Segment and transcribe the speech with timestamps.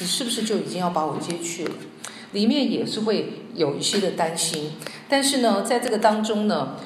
[0.00, 1.72] 你是不是就已经要把我接去了？
[2.32, 4.72] 里面也是会有一些的担心。
[5.08, 6.76] 但是呢，在这个当中呢，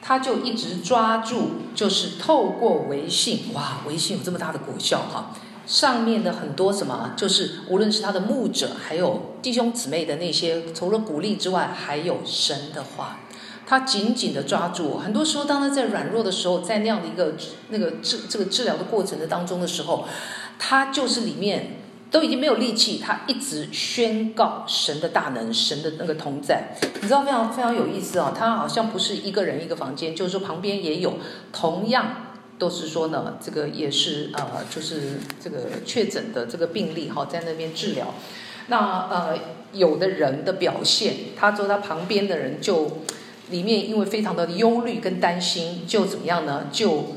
[0.00, 5.34] 他就一直抓住，就是透过微信，哇，微信有这么大的果效哈！
[5.66, 13.18] 上面的很多什么，就是无论是他的牧者，还有弟兄姊妹的那些，除了鼓励之外，还有神的话。
[13.64, 14.98] 他紧紧的抓住。
[14.98, 17.34] 很多时候，当他在软弱的时候，在那样的一个
[17.68, 20.04] 那个治这个治疗的过程的当中的时候，
[20.58, 21.76] 他就是里面
[22.12, 26.76] 都已经没有力气，他一直宣告神的大能，神的那个同在。
[27.00, 31.14] 你知道非常非常有意思、哦，他好像不是一个人一个房间，就是说旁边也有，
[31.52, 38.14] 同样都是说呢，这个也是呃，就是这个确诊的这个病例哈，在那边治疗。
[38.68, 39.38] 那呃，
[39.72, 42.98] 有的人的表现，他说他旁边的人就。
[43.50, 46.68] 里面因为非常的忧虑跟担心，就怎么样呢？
[46.72, 47.16] 就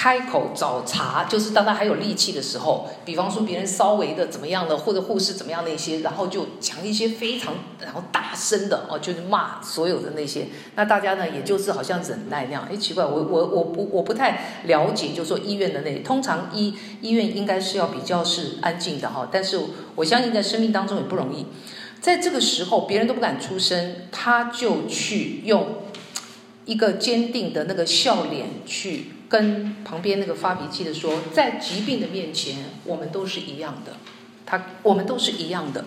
[0.00, 10.46] 开口找茬，就是当他还有力气的时候，比方说别人稍微的怎么样的，或者护士怎么样那些，然后就讲一些非常然后大声的哦，就是骂所有的那些。
[10.74, 12.66] 那大家呢，也就是好像忍耐那样。
[12.72, 19.60] 哎，奇怪，我我我不我不太了解，就是说医院的那通常医医院应该是要比较是安静的哈，但是
[19.96, 21.44] 我相信在生命当中也不容易。
[22.00, 25.74] 在这个时候，别人都不敢出声，他就去用
[26.70, 33.94] 一个坚定的那个笑脸去跟旁边那个发脾气的说：“在疾病的面前，我们都是一样的。
[34.46, 35.84] 他，我们都是一样的。”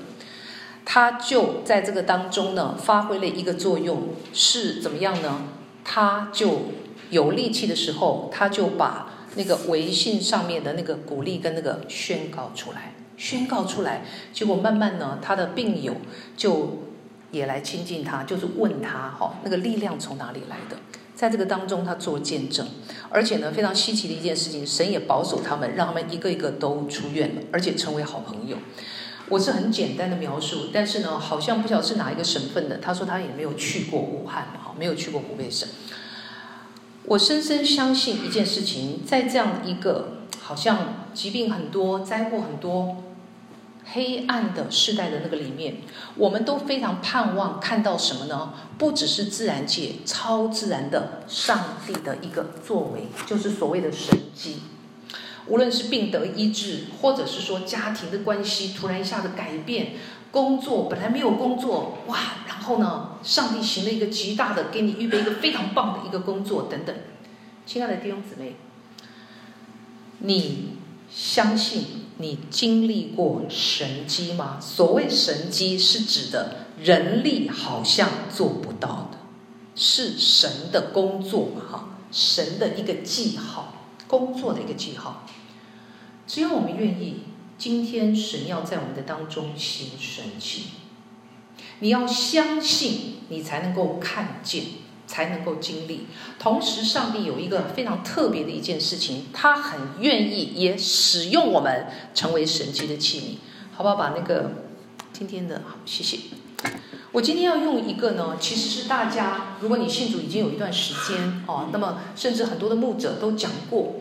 [0.83, 5.43] 他就在这个当中呢，发挥了一个作用，是怎么样呢？
[5.85, 6.73] 他就
[7.11, 12.93] 有力气的时候，他就把那个微信上面的那个鼓励跟那个宣告出来。
[13.15, 14.03] 宣告出来，
[14.33, 15.95] 结果慢慢呢，他的病友
[16.35, 16.79] 就
[17.33, 20.77] 也来亲近他，就是问他哈，那个力量从哪里来的？
[21.15, 22.65] 在这个当中，他做见证，
[23.09, 28.57] 而且呢，非常稀奇的一件事情，神也保守他们，让他们一个一个都出院了，而且成为好朋友。
[29.29, 35.67] 我是很简单的描述，但是呢，好像不晓得是哪一个省份的，他说他也没有去过武汉，哈，没有去过湖北省。
[37.05, 42.97] 我深深相信一件事情，在这样一个好像疾病很多、灾祸很多。
[43.85, 45.77] 黑暗的世代的那个里面，
[46.15, 48.53] 我们都非常盼望看到什么呢？
[48.77, 54.59] 不只是自然界超自然的上帝的一个作为，就是所谓的神迹。
[55.47, 59.95] 无论是病得医治，或者是说家庭的关系突然一下子改变，
[60.31, 62.17] 工作本来没有工作，哇，
[62.47, 66.95] 然后呢，上帝行了一个极大的，给你预备一个非常棒的一个工作等等。
[67.65, 68.55] 亲爱的弟兄姊妹，
[70.19, 70.77] 你
[71.11, 72.02] 相信？
[72.17, 74.59] 你经历过神迹吗？
[74.61, 79.17] 所谓神迹是指的人力好像做不到的，
[79.75, 81.61] 是神的工作嘛？
[81.71, 83.73] 哈，神的一个记号，
[84.07, 85.25] 工作的一个记号。
[86.27, 87.23] 只要我们愿意，
[87.57, 90.65] 今天神要在我们的当中行神迹，
[91.79, 94.63] 你要相信，你才能够看见。
[95.05, 96.07] 才能够经历。
[96.39, 103.95] 同时，上帝有一个非常特别的一件事情，他很愿意也使用我们成为神迹的器皿，好不好？
[103.95, 104.51] 把那个
[105.11, 106.19] 今天的好，谢谢。
[107.11, 113.97] 我今天要用一个呢，其实是大家，如果你信主已经有一段时间哦，那么甚至很多的牧者都讲过，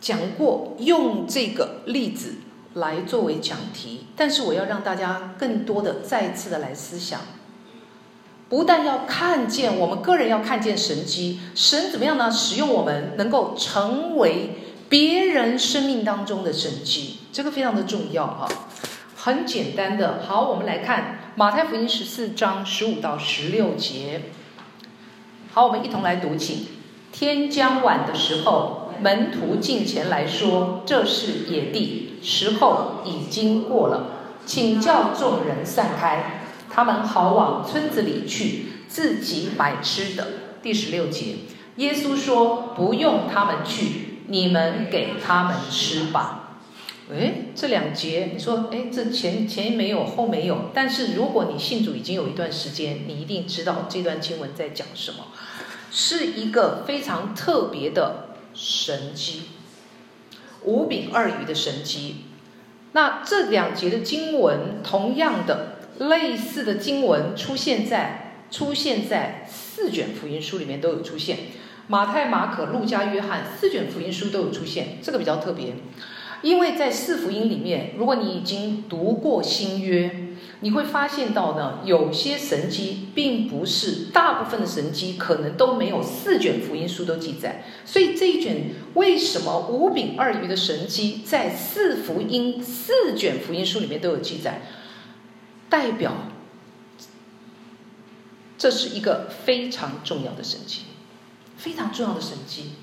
[0.00, 2.34] 讲过用这个例子
[2.74, 7.20] 来作为讲题，但是我要让大家更多的再次的来思想。
[8.48, 12.30] 不但要看见，我们个人要看见神迹，神怎么样呢？
[12.30, 18.46] 使用我们能够成为别人生命当中的神迹，这个非常的重要哈。
[19.16, 24.22] 很简单的，好，我们来看马太福音十四章十五到十六节。
[25.52, 26.66] 好，我们一同来读，请。
[27.10, 34.06] 天将晚的时候，门徒进前来说：“这是野地，时候已经过了，
[34.44, 36.42] 请叫众人散开。”
[36.74, 40.26] 他们好往村子里去，自己买吃的。
[40.60, 41.36] 第十六节，
[41.76, 46.58] 耶稣说：“不用他们去，你们给他们吃吧。”
[47.08, 55.26] 哎，这两节你说，哎，这前前没有后没有，但是如果你信主已经有一段时间，你一定知道这段经文在讲什么，
[55.92, 59.42] 是一个非常特别的神迹，
[60.64, 62.24] 五饼二鱼的神迹。
[62.90, 65.73] 那这两节的经文，同样的。
[65.98, 71.38] 类似的经文出现在出现在四卷福音书里面都有出现，
[71.88, 75.74] 马太、马可、路加、约翰四卷福音书都有出现，这个比较特别。
[76.42, 80.10] 因为在四福音里面，如果你已经读过新约，
[80.60, 87.64] 你会发现到呢，有些神迹并不是大部分的神迹可能都没有四卷福音书都记载。
[87.86, 94.60] 所以这一卷为什么五饼二鱼的神迹在四福音四卷福音书里面都有记载？
[95.74, 96.12] 代表
[98.56, 100.82] 这是一个非常重要的神迹，
[101.56, 102.74] 非常重要的神迹。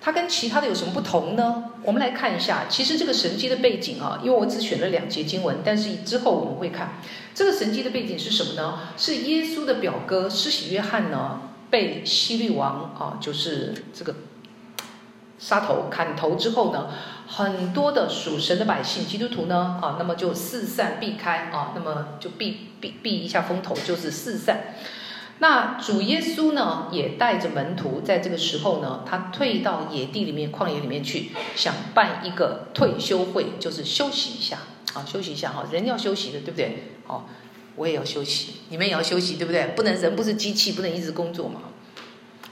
[0.00, 1.70] 它跟其他的有什么不同呢？
[1.84, 6.94] 我们来看一下，其实这个神迹的背景啊，因为我只选了两节经文，但是之后我们会看
[7.32, 8.80] 这个神迹的背景是什么呢？
[8.96, 14.16] 是耶稣的表哥施洗约翰呢被希律王啊，就是这个
[15.38, 16.88] 杀头砍头之后呢，
[17.34, 24.74] 很多的属神的百姓基督徒呢啊，那么就四散避开啊，那么就避避避一下风头，就是四散。
[25.38, 34.58] 那主耶稣呢，也带着门徒，在这个时候呢，他退到野地里面、旷野里面去，想办一个退休会，就是休息一下
[34.92, 36.92] 啊，休息一下哈，人要休息的，对不对？
[37.06, 37.24] 哦，
[37.76, 39.68] 我也要休息，你们也要休息，对不对？
[39.74, 41.62] 不能人不是机器，不能一直工作嘛，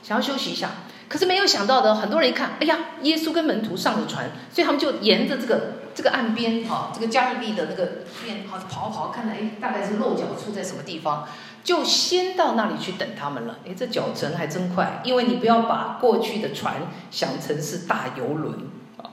[0.02, 0.70] 想要休息一下。
[1.10, 11.26] 可是没有想到的，很多人一看，哎呀，耶稣跟门徒上了船，所以他们就沿着这个这个岸边哈，这个加利利的那个边哈跑跑，看到哎，大概是落脚处在什么地方。
[11.62, 13.58] 就先到那里去等他们了。
[13.66, 16.76] 哎，这脚程还真快，因为你不要把过去的船
[17.10, 18.54] 想成是大游轮
[18.96, 19.10] 啊。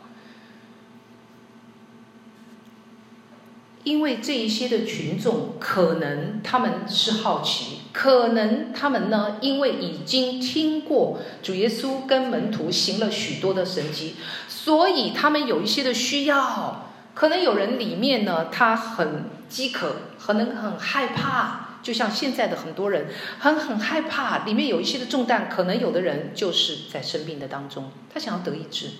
[3.83, 14.17] 因为这一些的群众，可能他们是好奇，可能他们呢，因为已经听过主耶稣跟门徒行了许多的神迹，
[14.47, 16.91] 所以他们有一些的需要。
[17.15, 21.79] 可能有人里面呢，他很饥渴，可能很害怕。
[21.81, 23.07] 就像现在的很多人
[23.39, 28.91] 很很害怕，里面有一些的重担，可能有的人就是在生病的当中，他想要得医治。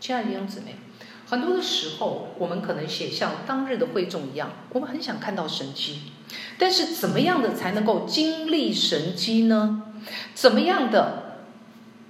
[0.00, 0.76] 亲爱的弟兄姊妹，
[1.28, 6.00] 很多的时候，我们可能写像当日的会众一样，我们很想看到神迹，
[6.58, 9.82] 但是怎么样的才能够经历神机呢？
[10.34, 11.40] 怎么样的，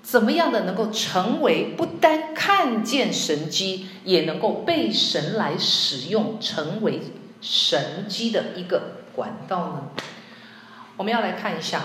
[0.03, 7.01] 怎么样的能够成为不单看见神机，也能够被神来使用，成为
[7.41, 10.03] 神机的一个管道呢？
[10.97, 11.83] 我们要来看一下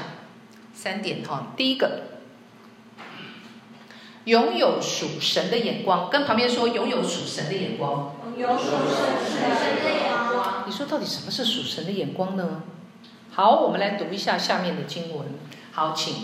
[0.73, 1.53] 三点哈。
[1.55, 2.01] 第一个，
[4.25, 8.15] 拥有属神的眼光，跟旁边说拥有属神的眼光。
[8.37, 9.43] 有属神
[9.83, 10.12] 的眼光。
[10.65, 12.63] 你说到底什么是属神的眼光呢？
[13.31, 15.27] 好，我们来读一下下面的经文。
[15.71, 16.15] 好，请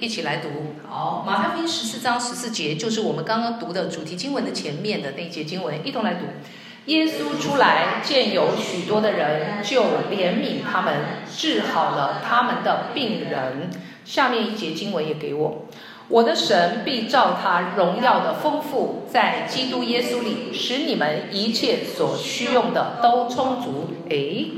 [0.00, 0.48] 一起来读。
[0.88, 6.26] 好，马太福音十四章十四节，就是我们刚刚读的主题经文的前面的那一节经文，一同来读。
[6.86, 10.94] 耶稣出来，见有许多的人，就怜悯他们，
[11.32, 13.70] 治好了他们的病人。
[14.04, 15.66] 下面一节经文也给我，
[16.12, 23.88] 我的神必照他荣耀的丰富，在基督耶稣里，使你们一切所需用的都充足。
[24.10, 24.50] 诶，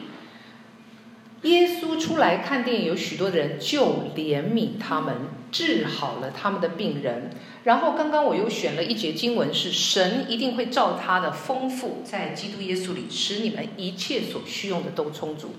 [1.43, 3.85] 耶稣出来看电影有许多的人，就
[4.17, 5.15] 怜悯他们，
[5.53, 7.31] 治好了他们的病人。
[7.62, 15.55] 然后刚刚我又选了一节经文，是神一定会照他的丰富，在基督耶稣里，使你们一切所需用的都充足。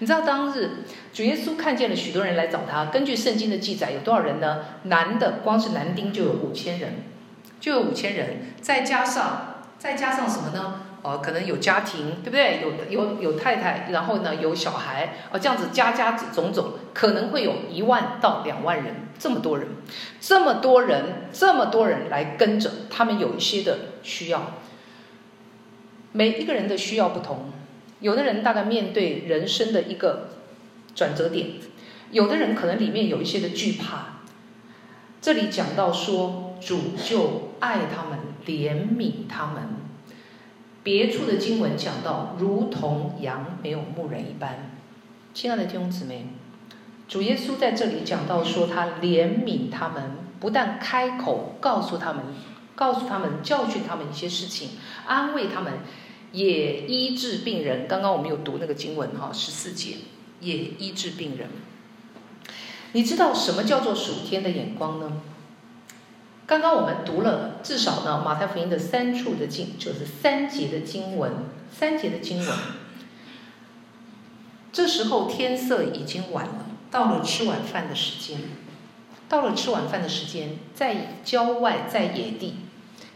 [0.00, 0.70] 你知道当日
[1.12, 4.64] 主耶稣看见了许多人来找他，根据圣经的记载，有多少人呢？
[4.84, 7.02] 男的光是男丁就有五千人，
[7.60, 10.82] 就有五千人，再加上再加上什么呢？
[11.02, 12.60] 哦，可能有家庭，对不对？
[12.60, 19.68] 有有有太太，然后呢有小孩，哦，这样子加加种种，可能会有一万到两万人，这么多人，
[20.20, 24.54] 这么多人，这么多人来跟着，他们有一些的需要，
[26.10, 27.52] 每一个人的需要不同，
[28.00, 30.30] 有的人大概面对人生的一个
[30.94, 31.48] 转折点，
[32.10, 34.20] 有的人可能里面有一些的惧怕，
[35.20, 39.64] 这里讲到说主就爱他们，怜悯他们。
[40.84, 44.70] 别处的经文讲到，如同羊没有牧人一般。
[45.34, 46.28] 亲爱的弟兄姊妹，
[47.06, 52.24] 主耶稣在这里讲到说，他怜悯他们，不但开口告诉他们，
[52.74, 54.70] 告诉他们，教训他们一些事情，
[55.06, 55.74] 安慰他们，
[56.32, 57.86] 也医治病人。
[57.88, 59.96] 刚刚我们有读那个经文哈，十四节，
[60.40, 61.48] 也医治病人。
[62.92, 65.20] 你知道什么叫做属天的眼光呢？
[66.46, 71.32] 刚刚我们读了至少呢，马太福音的三处的经，就是三节的经文，
[71.70, 72.48] 三节的经文。
[74.72, 78.40] 这时候天色已经晚了，到了吃晚饭的时间，
[79.28, 82.54] 到了吃晚饭的时间，在郊外，在野地，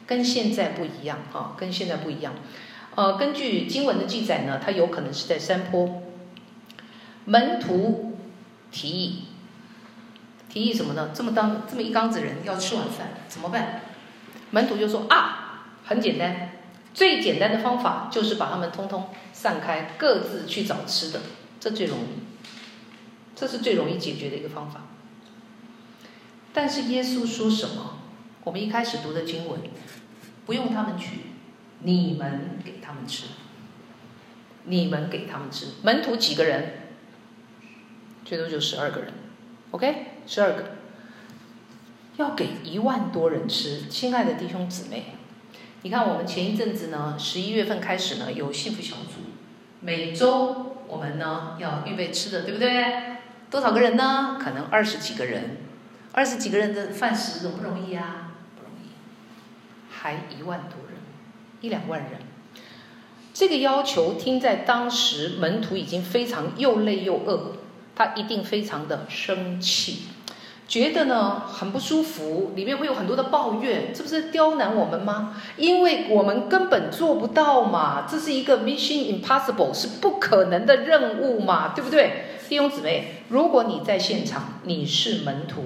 [0.07, 2.35] 跟现在不一样啊，跟现在不一样。
[2.95, 6.03] 呃，根据经文的记载呢，它有可能是在山坡。
[7.25, 8.19] 门徒
[8.71, 9.25] 提议。
[10.49, 11.11] 提议什么呢？
[11.15, 13.81] 这么当这么一缸子人要吃晚饭怎么办？
[14.51, 16.51] 门徒就说啊，很简单，
[16.93, 21.21] 最简单的方法就是把他们通通散开，各自去找吃的，
[21.59, 22.53] 这最容易，
[23.35, 24.83] 这是最容易解决的一个方法。
[26.53, 28.01] 但是耶稣说什么？
[28.45, 29.59] 我们一开始读的经文，
[30.45, 31.21] 不用他们去，
[31.83, 33.25] 你们给他们吃，
[34.65, 35.67] 你们给他们吃。
[35.83, 36.75] 门徒几个人？
[38.25, 39.13] 最多就十二个人
[39.73, 40.77] ，OK，十二个，
[42.17, 43.89] 要给一万多人吃。
[43.89, 45.17] 亲爱的弟兄姊妹，
[45.83, 49.21] 你看我们前一阵子呢，十一月份开始呢，有幸福小组，
[49.81, 53.17] 每周我们呢要预备吃的，对不对？
[53.51, 54.39] 多少个人呢？
[54.41, 55.59] 可能二十几个人。
[56.13, 58.33] 二十几个人的饭食容不容易啊？
[58.55, 58.91] 不容易，
[59.91, 60.92] 还一万多人，
[61.63, 62.21] 一两万人，
[63.33, 67.53] 这个要求听在当时门徒已经非常又累又饿，
[67.97, 70.03] 他一定非常的生气，
[70.69, 75.41] 觉得呢很不舒服，里面会有很多的抱怨，这不是刁难我们吗？
[75.57, 82.27] 因为我们根本做不到嘛，这是一个 mission impossible，是不可能的任务嘛，对不对？
[82.49, 85.65] 弟兄姊妹，如果你在现场，你是门徒。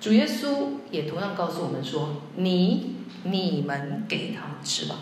[0.00, 5.00] 主耶稣也同样告诉我们说：“你、你们给他们吃吧。”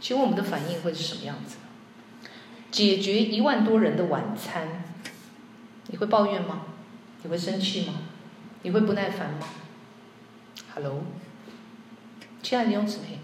[0.00, 1.56] 请问我们的反应会是什么样子？
[2.70, 4.84] 解决一万多人的晚餐，
[5.88, 6.62] 你会抱怨吗？
[7.22, 7.94] 你会生气吗？
[8.62, 9.46] 你会不耐烦吗
[10.74, 11.02] ？Hello，
[12.42, 13.18] 亲爱的弟兄姊妹，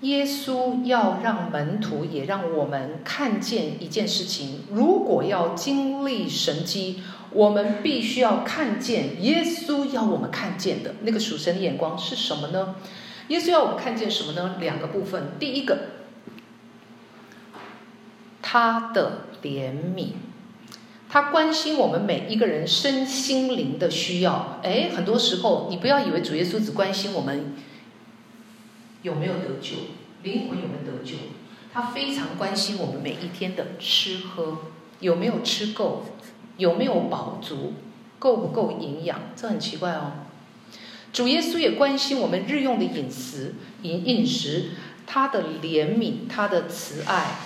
[0.00, 7.02] 耶稣要让门徒也让我们看见一件事情：如果要经历神迹。
[7.32, 12.74] 我们必须要看见耶稣要我们看见的那个属神的眼光是什么呢？
[13.30, 14.56] 耶稣要我们看见什么呢？
[14.60, 15.38] 两个部分。
[15.38, 15.78] 第一个，
[18.42, 20.08] 他的怜悯，
[21.08, 24.58] 他关心我们每一个人身心灵的需要。
[24.62, 27.54] 哎，很多时候你不要以为主耶稣只关心我们
[29.02, 29.76] 有没有得救，
[30.22, 31.16] 灵魂有没有得救，
[31.72, 34.58] 他非常关心我们每一天的吃喝
[35.00, 36.04] 有没有吃够。
[36.56, 37.72] 有没有饱足，
[38.18, 39.18] 够不够营养？
[39.34, 40.12] 这很奇怪哦。
[41.12, 44.70] 主耶稣也关心我们日用的饮食，饮饮食，
[45.06, 47.36] 他的怜悯，他的慈爱，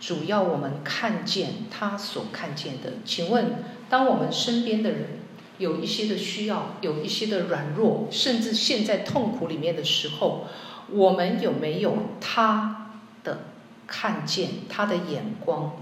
[0.00, 2.94] 主要我们看见他所看见的。
[3.04, 5.20] 请问，当我们身边的人
[5.58, 10.46] 有一些的需要，有一些的软弱，甚至陷在痛苦里面的时候，
[10.90, 12.90] 我们有没有他
[13.22, 13.44] 的
[13.86, 15.76] 看见，他的眼光？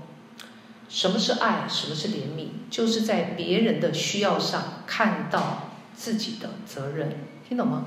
[0.90, 1.66] 什么是爱？
[1.66, 2.48] 什么是怜悯？
[2.68, 5.69] 就是在别人的需要上看到
[6.00, 7.12] 自己的责任，
[7.46, 7.84] 听懂吗？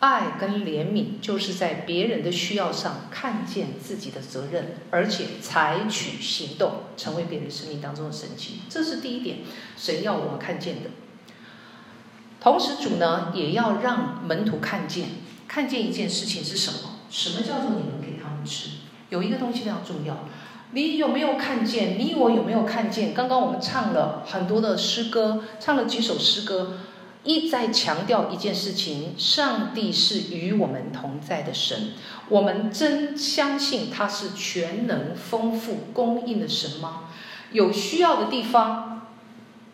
[0.00, 8.62] 爱跟怜悯就是在别人的需要上看见自己的责任，而且采取行动，成为别人生命当中的神迹。
[8.68, 9.38] 这是第一点，
[9.76, 10.90] 神要我们看见的。
[12.40, 15.10] 同时，主呢也要让门徒看见，
[15.46, 16.98] 看见一件事情是什么？
[17.08, 18.70] 什么叫做你能给他们吃？
[19.10, 20.24] 有一个东西非常重要。
[20.72, 21.98] 你有没有看见？
[21.98, 23.14] 你我有没有看见？
[23.14, 26.78] 刚刚我们唱了很多的诗歌，唱了几首诗歌，
[27.24, 31.92] 一再强调一件事情：上帝是与我们同在的神。
[32.28, 37.04] 我们真相信他是全能、丰富、供应的神吗？
[37.50, 39.06] 有需要的地方，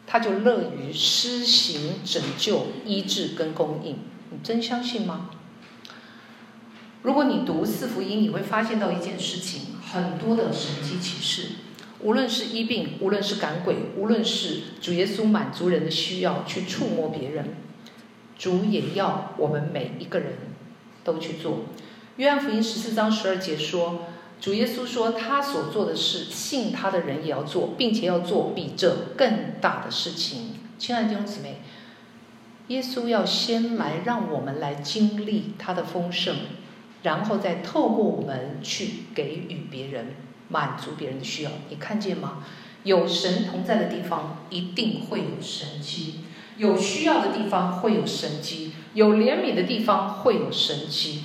[0.07, 3.99] 他就乐于施行拯救、医治跟供应。
[4.31, 5.31] 你真相信吗？
[7.03, 9.74] 如果你读四福音，你会发现到一件事情。
[9.95, 11.49] 很多的神迹启示，
[12.01, 17.55] 无论是医病，无论是赶鬼，无论是主耶稣满足人的需要，去触摸别人，
[18.37, 20.33] 主也要我们每一个人
[21.05, 21.67] 都去做。
[22.17, 24.07] 约翰福音十四章十二节说，
[24.41, 30.55] 主耶稣说他所做的事，信他的人也要做，并且要做比这更大的事情。
[30.77, 31.61] 亲爱的弟兄姊妹，
[32.67, 36.35] 耶稣要先来让我们来经历他的丰盛。
[37.05, 40.17] 然后再透过我们去给予别人，
[40.49, 42.43] 满足别人的需要，你看见吗？
[42.83, 46.21] 有神同在的地方，一定会有神迹；
[46.57, 51.25] 有需要的地方会有神迹；有怜悯的地方会有神迹。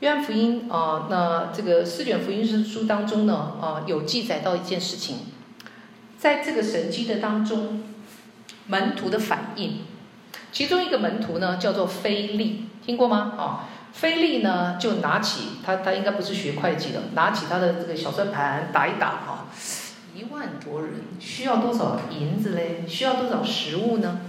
[0.00, 5.18] 约翰福音啊，那这个四卷福音书当中呢，啊，有记载到一件事情，
[6.18, 7.84] 在这个神迹的当中，
[8.66, 9.82] 门徒的反应，
[10.50, 13.34] 其中一个门徒呢叫做腓利，听过吗？
[13.38, 13.68] 啊。
[13.92, 19.46] 菲利呢，就拿起他，他应该不是学会计的，拿起他的这个小算盘打一打啊，
[20.14, 22.84] 一万多人需要多少银子嘞？
[22.88, 24.20] 需要多少食物呢？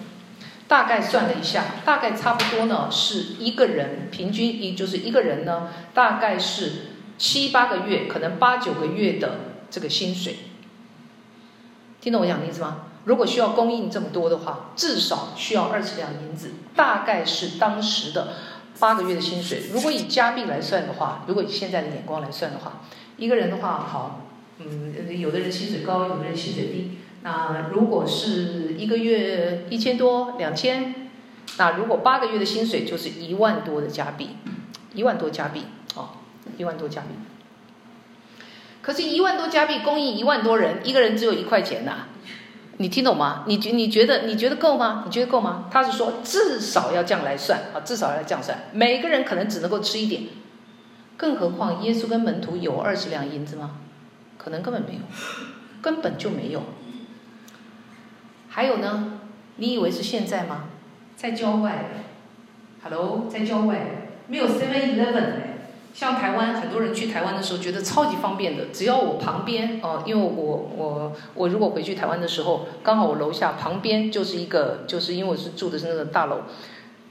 [0.68, 6.72] 大概算了一下，大概差不多呢，是一个人平均一就是一个人呢，大概是
[7.18, 9.40] 七八个月，可能八九个月的
[9.70, 10.38] 这个薪水。
[12.02, 12.82] 听懂我讲的意思吗？
[13.06, 18.34] 如果需要供应这么多的话，至少需要二十两银子，大概是当时的。
[18.84, 19.64] 八个月的薪水。
[19.72, 22.82] 如果以加币来算的话，如果以现在的眼光来算的话，
[23.16, 26.98] 一个人的话，好，嗯，有的人薪水高，有的人薪水低。
[27.22, 31.08] 那如果是一个月一千多、两千，
[31.58, 34.32] 那如果八个月的薪水就是一万多的加币，
[34.94, 35.64] 一万多加币，
[35.96, 36.10] 哦，
[36.58, 37.08] 一万多加币。
[38.82, 42.10] 可是，一万多加币供应一万多人，一个人只有一块钱呐、
[42.84, 43.46] 你听懂吗？
[43.48, 45.04] 你觉你觉得你觉得够吗？
[45.06, 45.70] 你觉得够吗？
[45.72, 48.66] 他是说至少要这样来算啊，至少要这样算。
[48.74, 50.24] 每个人可能只能够吃一点，
[51.16, 53.78] 更何况耶稣跟门徒有二十两银子吗？
[54.38, 55.00] 可能根本没有，
[55.82, 56.62] 根本就没有。
[58.50, 59.22] 还有呢？
[59.56, 60.66] 你以为是现在吗？
[61.16, 61.86] 在郊外
[62.84, 65.53] ，Hello，在郊外没有 Seven Eleven
[65.94, 68.66] 像台湾很多人去台湾的时候，觉得超级方便的。
[68.74, 76.42] 只要我旁边哦，因为我我我如果回去台湾的时候，刚好我楼下旁边就是一个，就是因为我是住的是那个大楼，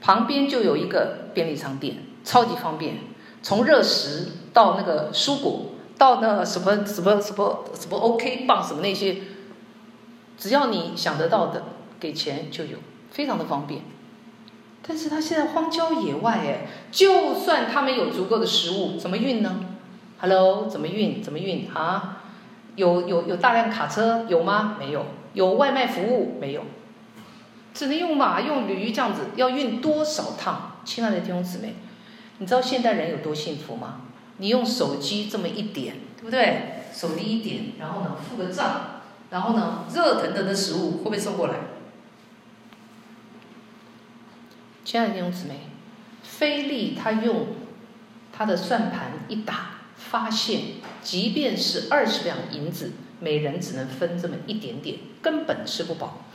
[0.01, 2.97] 旁边就有一个便利商店，超级方便。
[3.41, 9.17] 从热食到那个蔬果，到那什么什么什么什么 OK 棒什么那些，
[10.37, 11.63] 只要你想得到的，
[12.01, 12.77] 给钱就有，
[13.11, 13.81] 非常的方便。
[14.85, 19.61] 但是他现在荒郊野外，哎，就算他们有足够的食物，怎么运呢
[20.19, 21.23] ？Hello，怎么运？
[21.23, 22.21] 怎么运啊？
[22.75, 24.75] 有有有大量卡车有吗？
[24.79, 25.05] 没有。
[25.33, 26.63] 有外卖服务没有？
[27.73, 30.73] 只能用马用驴这样子，要运多少趟？
[30.85, 31.75] 亲爱的弟兄姊妹，
[32.39, 34.01] 你知道现代人有多幸福吗？
[34.37, 36.83] 你用手机这么一点，对不对？
[36.93, 41.53] 手机一点，然后呢，付个账，然后呢，热腾腾的食物会不会送过来？
[44.83, 45.61] 亲爱的弟兄姊妹，
[46.23, 47.47] 菲利他用
[48.31, 50.59] 他的算盘一打，发现
[51.01, 56.25] 即便是二十两银子，每人只能分这么一点点，根本吃不饱。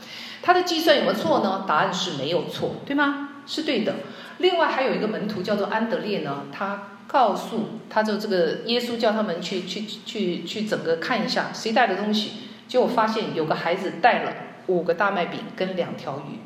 [0.41, 1.65] 他的计算有没有错呢？
[1.67, 3.29] 答案是没有错，对吗？
[3.45, 3.97] 是对的。
[4.39, 12.31] 另外还有一个门徒叫做安德烈呢，他告诉他就这个耶稣叫他们去去去去整个看一下谁带的东西，
[12.67, 14.33] 结果发现有个孩子带了
[14.67, 16.39] 五个大麦饼跟两条鱼。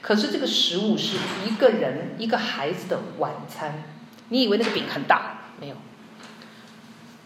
[0.00, 1.16] 可是这个食物是
[1.46, 3.84] 一个人一个孩子的晚餐，
[4.28, 5.38] 你以为那个饼很大？
[5.60, 5.76] 没有。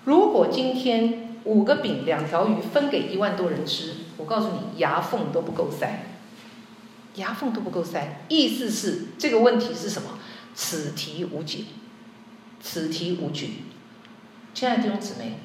[0.04, 6.06] 如果今天五个饼两条鱼分给一万多人吃，我告诉你，牙缝都不够塞，
[7.16, 8.22] 牙缝都不够塞。
[8.28, 10.18] 意思是这个问题是什么？
[10.54, 11.64] 此题无解，
[12.60, 13.48] 此题无解。
[14.52, 15.38] 亲爱的弟兄姊妹，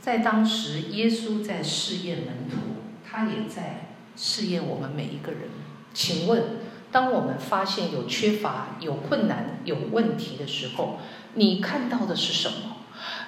[0.00, 2.56] 在当时耶稣在试验门徒，
[3.04, 5.42] 他也在试验我们每一个人。
[5.98, 6.44] 请问，
[6.92, 11.00] 当我们发现有缺乏、有困难、有问题的时候，
[11.34, 12.76] 你看到的是什么？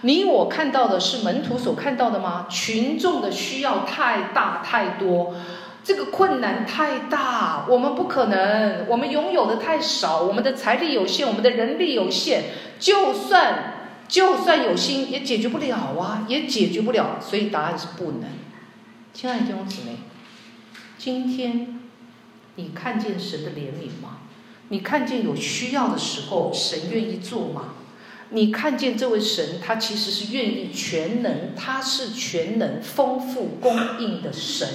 [0.03, 2.47] 你我看到的是门徒所看到的吗？
[2.49, 5.35] 群众的需要太大太多，
[5.83, 12.45] 这个困难太大，我们不可能，我们拥有的太少，我们的财力有限，我们的人力有限，
[12.79, 17.19] 就算就算有心，也解决不了啊，也解决不了。
[17.21, 18.31] 所以答案是不能。
[19.13, 19.97] 亲爱的弟兄姊妹，
[20.97, 21.80] 今天。
[22.61, 24.19] 你看见神的怜悯吗？
[24.69, 27.75] 你看见有需要的时候，神愿意做吗？
[28.31, 34.69] 你看见这位神，他其实是愿意全能，他是全能、丰富、供应的神，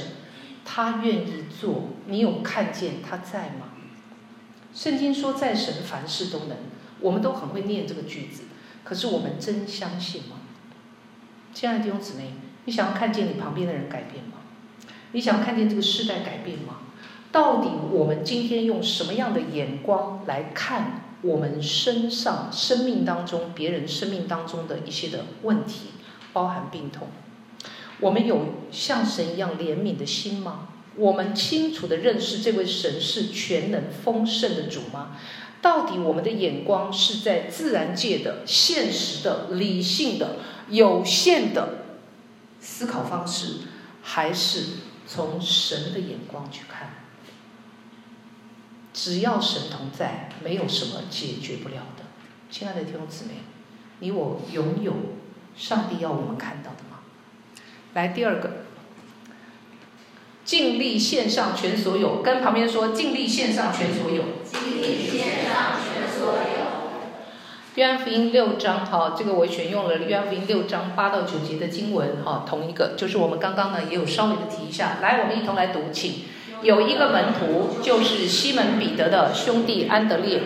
[0.66, 1.92] 他愿意做。
[2.08, 3.70] 你有看见他在吗？
[4.74, 6.58] 圣经说，在神凡事都能，
[7.00, 8.44] 我们都很会念这个句子，
[8.84, 10.42] 可是我们真相信吗？
[11.54, 12.34] 亲爱的弟兄姊妹，
[12.66, 14.40] 你想要看见你旁边的人改变吗？
[15.14, 16.80] 你想要看见这个世代改变吗？
[17.36, 25.88] 到底我们今天用什么样的眼光来看我们身上、生命当中、别人生命当中的一些的问题，
[26.32, 27.10] 包含病痛？
[28.00, 30.70] 我们有像神一样怜悯的心吗？
[30.96, 35.18] 我们清楚地认识这位神是全能丰盛的主吗？
[35.62, 40.38] 到底我们的眼光是在自然界的、现实的、理性的、
[40.70, 41.80] 有限的
[42.62, 43.56] 思考方式，
[44.02, 47.02] 还是从神的眼光去看？
[48.96, 52.06] 只要神同在，没有什么解决不了的。
[52.50, 53.32] 亲爱的弟兄姊妹，
[54.00, 54.94] 你我拥有
[55.58, 57.00] 上帝要我们看到的吗？
[57.94, 58.64] 来，第二个，
[60.46, 64.24] 尽力献上全所有，跟旁边说，尽力献上全所有。
[64.46, 66.66] 尽力献上全所有。
[67.76, 75.00] 约翰福音六章，哈，这个我选用了约翰福音六章八到九节的经文，哈，同一个，就是我们刚刚呢也有稍微的提一下。
[75.02, 76.34] 来，我们一同来读，请。
[76.66, 80.42] 有一个门徒，就是西门彼得的兄弟安德烈，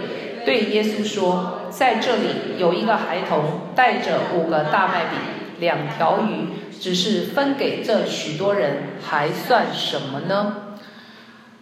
[0.46, 2.28] 对耶稣说：“在这里
[2.58, 5.18] 有一个孩童，带着五个大麦饼、
[5.60, 10.76] 两条鱼，只是分给这许多人，还算什么呢？”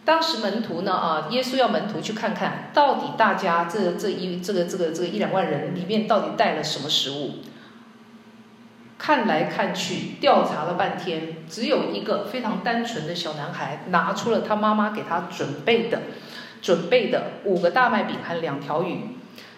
[0.03, 7.31] 当时门徒呢啊，耶稣要门徒去看看到底大家这这一这个这个这个一两万人里面到底带了什么食物。
[8.97, 16.01] 看来看去，调查了半天，只有一个非常单纯的小男孩拿出了他妈妈给他准备的
[16.61, 19.15] 准备的五个大麦饼和两条鱼。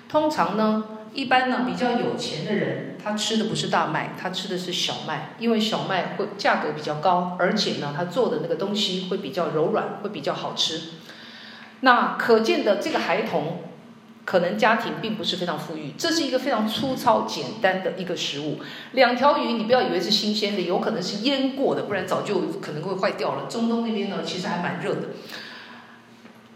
[0.09, 10.81] 通常呢，一般呢比较有钱的人，他吃的不是大麦，他吃的是小麦，因为小麦会价格比较高，而且呢，他做的那个东西会比较柔软，会比较好吃。
[11.79, 13.68] 那可见的这个孩童。
[14.29, 18.59] 可能家庭并不是非常富裕，这是一个非常粗糙简单的一个食物。
[18.91, 23.47] 两条鱼，你不要以为是新鲜的，有可能是腌过的，不然早就可能会坏掉了。
[23.49, 25.01] 中东那边呢，其实还蛮热的。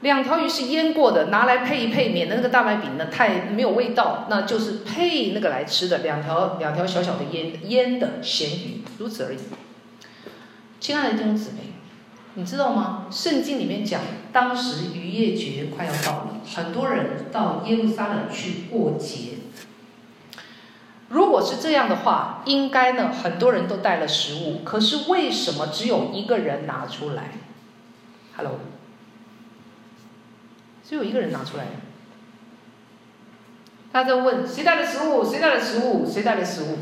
[0.01, 5.97] 两条鱼是腌过的，拿来配一配，免得那个大麦饼呢太没有味道，那就是配那个来吃的。
[6.03, 9.37] 两条两条小小的腌腌的咸鱼，如此而已。
[10.79, 11.72] 亲爱的弟兄姊妹。
[12.35, 13.05] 你知道吗？
[13.11, 19.35] 圣经里面讲，当时逾越节快要到了，很多人到耶路撒冷去过节。
[21.09, 24.61] 如果是这样的话，应该呢，很多人都带了食物。
[24.63, 27.33] 可是为什么只有一个人拿出来
[28.35, 28.59] ？Hello，
[30.83, 31.67] 只有一个人拿出来。
[33.91, 35.23] 他在问：谁带了食物？
[35.23, 36.09] 谁带了食物？
[36.11, 36.79] 谁带了食物？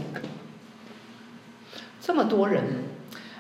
[2.00, 2.91] 这么多人。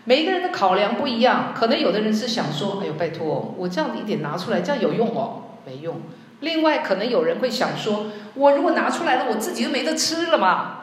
[0.04, 5.44] 每一个人的考量不一样，可能有的人是想说：“哎呦，拜托，我这样一点拿出来，这样有用哦？
[5.66, 6.02] 没用。”
[6.42, 10.78] 另外，可能有人会想说：“我如果拿出来了，我自己就没得吃了嘛？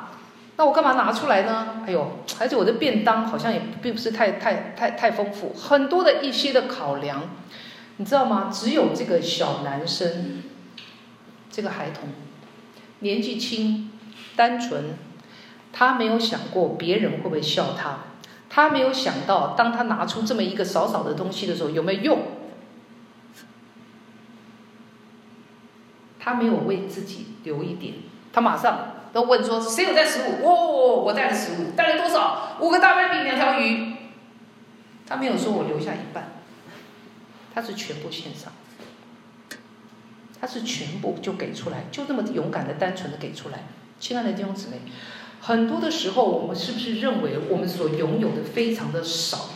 [0.56, 7.22] 那我干嘛拿出来呢？”哎呦，而且我的便当好像也并不是太太太太丰富，很多的一些的考量，
[7.96, 8.50] 你知道吗？
[8.52, 10.44] 只有这个小男生，
[11.50, 12.10] 这个孩童，
[13.00, 13.90] 年纪轻，
[14.36, 14.94] 单纯，
[15.72, 17.98] 他没有想过别人会不会笑他。
[18.50, 22.22] 他没有想到，当他拿出这么一个少少的东西的时候，有没有用？
[26.18, 27.94] 他没有为自己留一点，
[28.32, 32.56] 他马上都问说：“谁有带食物？”哦，我带了食物，带了多少？
[32.60, 33.94] 五个大麦饼，两条鱼。
[35.06, 36.32] 他没有说我留下一半，
[37.54, 38.52] 他是全部献上，
[40.40, 43.64] 他是全部就给出来，就这么勇敢的、单纯的给出来。
[44.00, 44.80] 亲爱的弟兄姊妹。
[45.40, 49.50] 很多的时候，我们是不是认为我们所拥有的非常的少，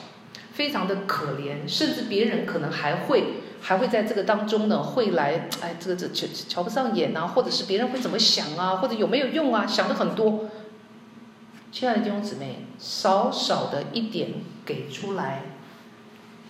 [0.53, 10.49] 非常的可怜，甚至别人可能还会还会在这个当中呢，会来哎，这个这瞧瞧不上眼啊，或者是别人会怎么想啊，或者有没有用啊，想的很多。
[11.71, 15.45] 亲爱的弟兄姊妹，少少的一点给出来，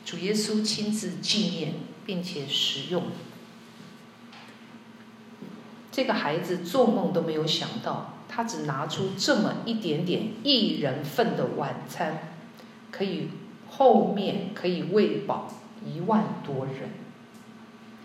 [0.05, 3.05] 主耶稣亲自纪念并且使用。
[5.91, 8.15] 这个孩子做梦都没有想到。
[8.35, 12.31] 他只拿出这么一点点一人份的晚餐，
[12.91, 13.29] 可以
[13.69, 15.53] 后面可以喂饱
[15.85, 16.89] 一万多人，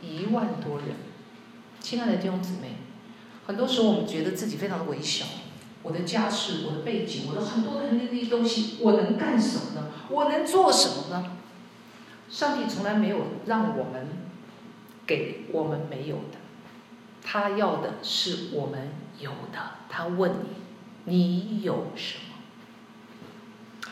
[0.02, 0.88] 一万多人。
[1.80, 2.76] 亲爱的弟兄姊妹，
[3.46, 5.26] 很多时候我们觉得自己非常的微小，
[5.82, 9.88] 我的家世、我的背景、我的很多的那些东西，我能干什么呢？
[10.10, 11.38] 我能做什么呢？
[12.30, 14.10] 上帝从来没有让我们
[15.06, 16.38] 给我们没有的，
[17.24, 18.90] 他要的是我们。
[19.19, 20.32] 有的，他问
[21.06, 23.91] 你，你有什么？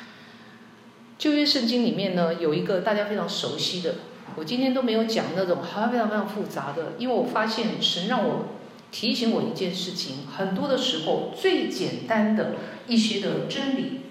[1.18, 3.96] 旧约圣经里面呢，有一个大家非常熟悉的，
[4.36, 8.50] 我今天都没有讲那种好像非常非常复杂的，因为我发现神让我
[8.92, 12.56] 提醒我一件事情，很多的时候最简单的
[12.88, 14.02] 一些的真理，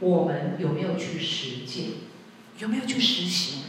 [0.00, 1.84] 我们有没有去实践？
[2.58, 3.60] 有没有去实行？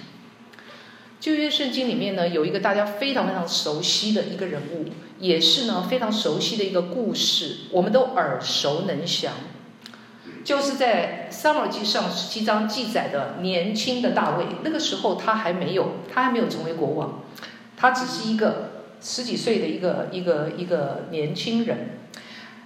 [1.19, 4.85] 旧约圣经里面呢，有一个大家非常非常熟悉的一个人物。
[5.19, 9.33] 也是呢，非常熟悉的一个故事，我们都耳熟能详。
[10.43, 17.21] 就是在撒母记上十七章记载的年轻的大卫，那个时候他还没有，他还没有成为国王，
[17.77, 21.99] 他只是一个十几岁的一个一个一个年轻人。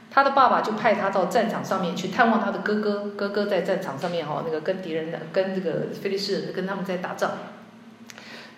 [0.10, 7.34] 他的爸爸就派他到战场上面去探望他的哥哥，哥哥在战场上面哈，那个跟敌人的跟这个非利士跟他们在打仗。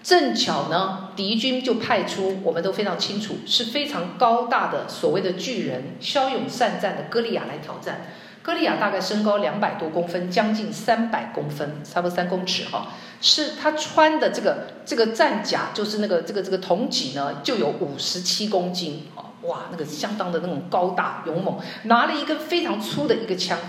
[0.10, 8.08] 正巧呢，敌军就派出，我们都非常清楚，是非常高大的所谓的巨人，骁勇善战的歌利亚来挑战。
[8.42, 12.88] 歌利亚大概身高两百多公分，将近三百公分，差不多三公尺哈。
[13.22, 23.60] 是他穿的这个这个战甲，就是那个这个这个铜戟呢，就有五十七公斤哦，哇，那个相当的那种高大勇猛，拿了一根非常粗的一个枪，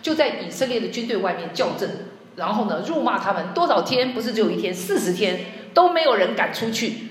[0.00, 1.90] 就在以色列的军队外面叫阵，
[2.36, 5.40] 然后呢，辱骂他们多少天，不是只有一天，四十天。
[5.74, 7.08] 都没有人敢出去，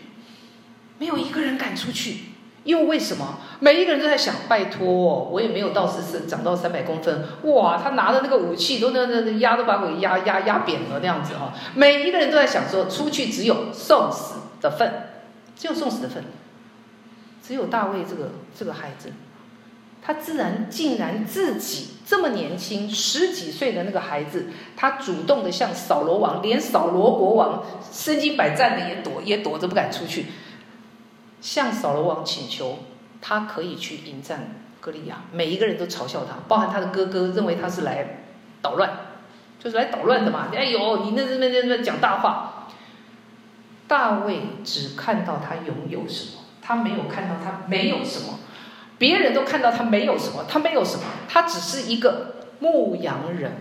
[0.98, 2.18] 没有一个人敢出去，
[2.64, 3.40] 因为为什么？
[3.60, 11.54] 每一个人都在想，拜托，我也没有到是是长到三百公分，哇，他拿的那个武器都那那那压都把我压压压扁了那样子哈。
[11.76, 15.10] 每一个人都在想说，出去只有送死的份，
[15.56, 16.24] 只有送死的份。
[17.42, 19.12] 只有大卫这个这个孩子，
[20.10, 30.26] 他自然竟然自己这么年轻，十几岁的那个孩子，他主动的向扫罗王，连扫罗国王身经百战的也躲也躲着不敢出去。
[31.42, 32.80] 向扫罗王请求，
[33.22, 35.26] 他可以去迎战歌利亚。
[35.32, 38.24] 每一个人都嘲笑他，包含他的哥哥，认为他是来
[38.64, 38.90] 捣乱，
[39.60, 40.48] 就是来捣乱的嘛。
[40.52, 42.68] 哎呦，你那那那那讲大话。
[43.88, 48.40] 大卫只看到他拥有什么，他没有看到他没有什么。
[49.00, 53.54] 别人都看到他没有什么，他没有什么，他只是一个牧羊人。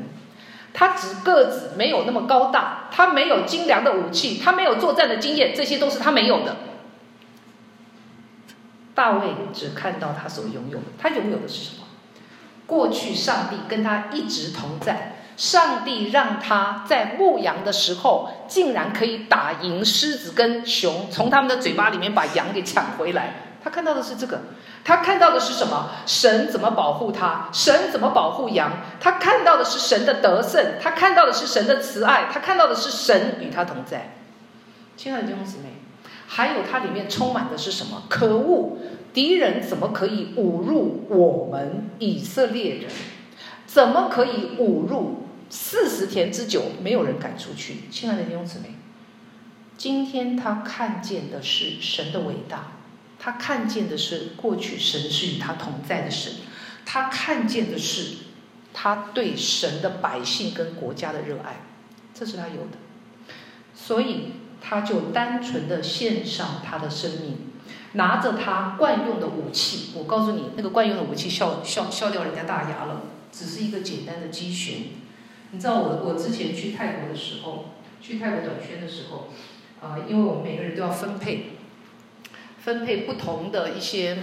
[0.74, 6.56] 他只个子没有那么高大，他没有精良的武器，他没有作战的经验，这些都是他没有的。
[8.94, 11.86] 大卫只看到他所拥有的，他拥有的是什么？
[12.66, 23.34] 过去上帝跟他一直同在，上帝让他在牧羊的时候，竟然可以打赢狮子跟熊，从他们的嘴巴里面把羊给抢回来。
[23.64, 24.42] 他看到的是这个，
[24.84, 25.90] 他看到的是什么？
[26.06, 27.48] 神怎么保护他？
[27.52, 28.72] 神怎么保护羊？
[29.00, 34.14] 他看到的是神的得胜，他看到的是神的慈爱，他看到的是神与他同在。
[34.96, 35.64] 亲爱的弟兄姊妹。
[36.30, 38.02] 还有它里面充满的是什么？
[38.10, 38.76] 可恶！
[39.14, 42.90] 敌人怎么可以侮辱我们以色列人？
[43.64, 45.22] 怎么可以侮辱？
[45.48, 47.84] 四十天之久，没有人敢出去。
[47.90, 48.74] 亲爱的弟兄姊妹，
[49.78, 52.72] 今天他看见的是神的伟大，
[53.18, 56.32] 他看见的是过去神是与他同在的神，
[56.84, 58.16] 他看见的是
[58.72, 61.62] 他对神的百姓跟国家的热爱，
[62.14, 62.78] 这是他有的。
[63.74, 64.32] 所以。
[64.60, 67.36] 他就单纯的献上他的生命，
[67.92, 69.92] 拿着他惯用的武器。
[69.94, 74.78] 我告诉你，那个惯用的武器笑笑笑掉人家大牙了，只是一个简单的机旋。
[75.52, 77.66] 你知道我我之前去泰国的时候，
[78.02, 79.28] 去泰国短宣的时候，
[79.80, 81.52] 啊、呃，因为我们每个人都要分配，
[82.58, 84.18] 分配不同的一些。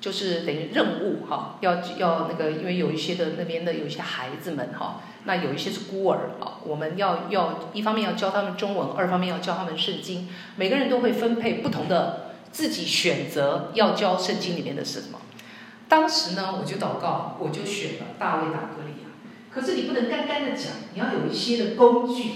[0.00, 15.20] 就是等于任务哈，要要那个，因为有一些的那边的有一些孩子们哈，那有一些是孤儿啊，我们要要一方面要教他们中文，二方面要教他们圣经，每个人都会分配不同的自己选择要教圣经里面的是什么。
[15.88, 19.08] 当时呢，我就祷告，我就选了大卫打歌利亚。
[19.52, 22.30] 可是你不能干干的讲，你要有一些的工具。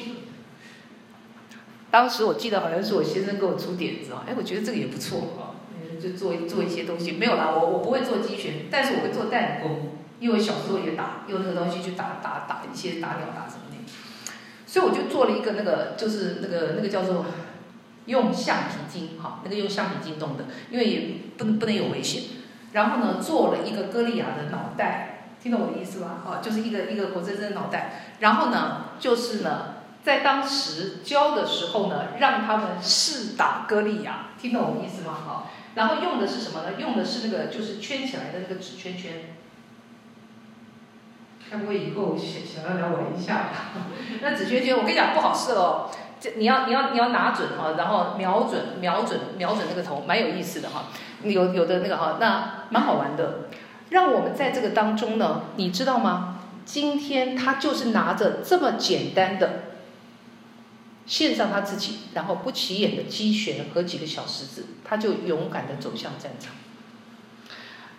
[1.96, 5.56] 当时我记得好像是我先生给我出点子啊，哎，我觉得这个也不错啊。
[5.98, 13.78] 就做做一些东西，没有啦，我我不会做机旋，但是我会做弹弓，因为小时候也打，用那个东西去打打打一些打鸟打什么的，
[14.66, 17.24] 所以我就做了一个那个，就是那个那个叫做
[18.04, 22.24] 用橡皮筋哈，那个用橡皮筋弄的，因为也不能不能有危险。
[22.72, 26.22] 然后呢，做了一个歌利亚的脑袋，听懂我的意思吗？
[26.26, 28.12] 哦，就是一个一个活生生的脑袋。
[28.20, 29.76] 然后呢，就是呢，
[30.07, 35.12] 在当时教的时候呢，让他们试打歌利亚，听懂我意思吗？
[35.12, 35.47] 哈。
[35.75, 36.77] 然后用的是什么呢？
[36.79, 39.35] 用的是那个就是圈起来的那个纸圈圈。
[41.51, 43.49] 该不会以后想想要来玩一下？
[44.23, 45.90] 那纸圈圈我跟你讲不好试哦，
[46.21, 50.85] 这你要你要你要拿准哈，然后瞄准瞄准瞄准那个头，蛮有意思的哈。
[51.25, 53.49] 有有的那个哈，那蛮好玩的。
[53.90, 56.38] 让我们在这个当中呢，你知道吗？
[56.64, 59.65] 今天他就是拿着这么简单的。
[61.07, 66.53] 献上他自己，然后不起眼的机旋和几个小石子，他就勇敢的走向战场。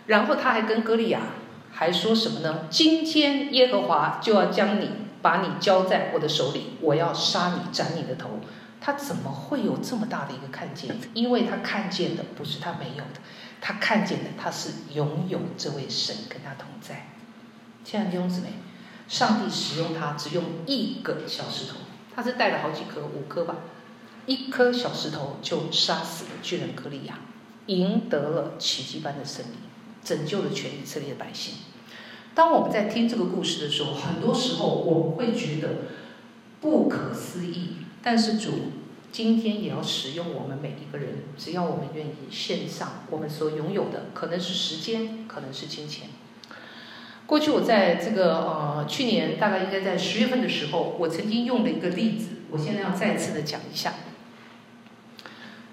[0.06, 1.20] 然后他还跟歌利亚
[1.72, 2.66] 还说什么呢？
[2.70, 4.90] 今天耶和华就要将你
[5.22, 8.40] 把你交在我的手里，我要杀你，斩你的头。
[8.80, 10.96] 他怎么会有这么大的一个看见？
[11.12, 13.20] 因为他看见的不是他没有的，
[13.60, 17.08] 他看见的他是拥有这位神跟他同在。
[17.84, 18.52] 亲爱的弟兄姊妹，
[19.08, 21.76] 上帝使用他只用一个小石头。
[22.18, 23.58] 他是带了好几颗，五颗吧，
[24.26, 27.20] 一颗小石头就杀死了巨人歌利亚，
[27.66, 29.54] 赢得了奇迹般的胜利，
[30.02, 31.54] 拯救了全以色列的百姓。
[32.34, 35.68] 当我们在听这个故事的时候，很多时候我们会觉得
[36.60, 38.50] 不可思议，但是主
[39.12, 46.08] 今天也要使用我们每一个人，只要我们愿意献上我们所拥有的，可能是时间，可能是金钱。
[47.28, 53.92] 过去我在这个呃去年大概应该在十月份的时候，我曾经用了一个例子，我现在要再次的讲一下。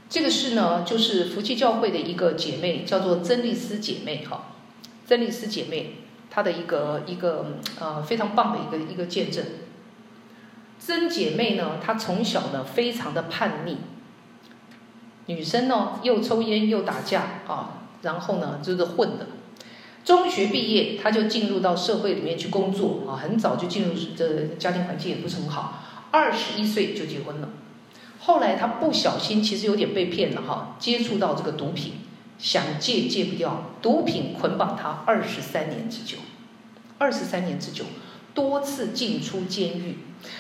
[0.10, 4.52] 这个是呢，就是福气教会的一个姐妹，叫做曾丽丝姐妹哈，
[5.06, 9.46] 曾丽丝姐妹她的一个一个呃非常棒的一个一个见证。
[10.78, 13.78] 曾姐妹呢，她从小呢非常的叛逆，
[15.28, 19.28] 女生呢又抽烟又打架啊，然后呢就是混的。
[20.06, 27.50] 中学毕业，他就进入到社会里面去工作啊，很早就进入这家庭环境也不是很好，二十一岁就结婚了。
[28.20, 31.94] 后来他不小心，其实有点被骗了哈，接触到这个毒品，
[32.38, 36.18] 想戒戒不掉，毒品捆绑他二十三年之久，
[37.00, 37.86] 二十三年之久，
[38.36, 39.98] 多次进出监狱，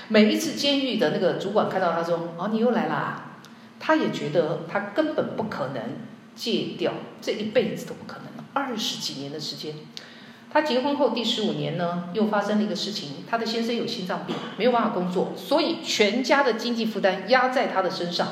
[0.09, 3.39] 每一次监狱的那个主管看到他说：“哦，你又来啦。”
[3.79, 5.81] 他也觉得他根本不可能
[6.35, 8.34] 戒掉，这一辈子都不可能。
[8.55, 9.75] 二十几年的时间，
[10.49, 18.29] 她结婚后第十五年呢，又发生了一个事情，她的先生有心脏病，没有办法工作，所以全家的经济负担压在她的身上，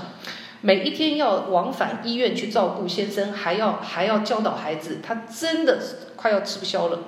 [0.62, 5.81] 每一天要往返医院去照顾先生，还要还要教导孩子，她真的
[6.15, 6.99] 快要吃不消了。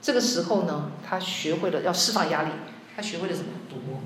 [0.00, 2.50] 这个时候呢，她学会了要释放压力，
[2.94, 3.48] 她学会了什么？
[3.68, 4.00] 赌博，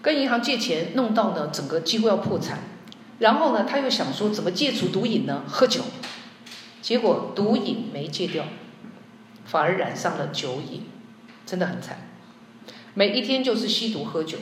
[0.00, 2.60] 跟银行借钱，弄到呢整个几乎要破产。
[3.18, 5.42] 然后呢，她又想说怎么戒除毒瘾呢？
[5.46, 5.82] 喝酒。
[6.84, 8.44] 结果毒瘾没戒掉，
[9.46, 10.82] 反而染上了酒瘾，
[11.46, 12.10] 真的很惨。
[12.92, 14.36] 每一天就是吸毒喝酒，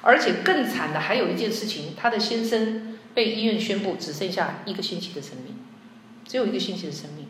[0.00, 5.56] 而且更惨的还有一件事情，她的先生被医院宣布只剩下一个星期的生命，
[6.26, 7.26] 只有一个星期的生命。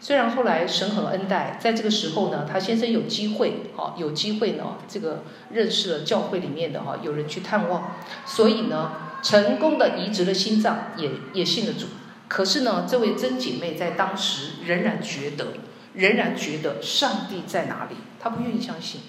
[0.00, 7.94] 虽然后来神很恩待，在这个时候呢，她先生有机会，哈，有机会呢，这个认识了教会里面的哈，有人去探望，
[8.26, 11.86] 所以呢，成功的移植了心脏，也也信了主。
[12.28, 15.54] 可是呢，这位真姐妹在当时仍然觉得，
[15.94, 17.96] 仍然觉得上帝在哪里？
[18.20, 19.00] 她不愿意相信。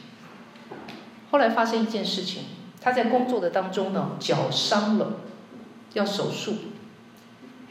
[1.30, 2.44] 后来发生一件事情，
[2.82, 5.18] 她在工作的当中呢，脚伤了，
[5.94, 6.56] 要手术，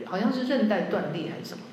[0.05, 1.65] 好像是韧带断裂还是什么？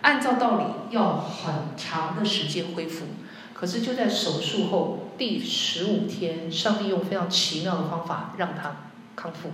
[0.00, 3.06] 按照道理要很长的时间恢复，
[3.52, 8.76] 可是就在手术后第十五天，上帝用非常奇妙的方法让她
[9.16, 9.50] 康复。